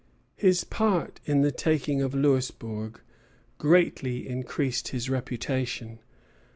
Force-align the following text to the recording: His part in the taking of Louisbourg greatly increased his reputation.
His 0.35 0.63
part 0.63 1.19
in 1.25 1.41
the 1.41 1.51
taking 1.51 2.01
of 2.01 2.15
Louisbourg 2.15 2.99
greatly 3.59 4.27
increased 4.27 4.87
his 4.87 5.11
reputation. 5.11 5.99